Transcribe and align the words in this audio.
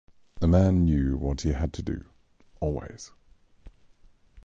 A 0.41 0.47
man 0.47 0.83
knew 0.83 1.15
what 1.15 1.41
he 1.41 1.51
had 1.51 1.73
to 1.73 1.83
do, 1.83 2.05
always. 2.59 3.11